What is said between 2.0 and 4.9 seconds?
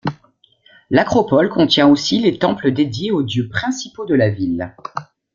les temples dédiés aux dieux principaux de la ville.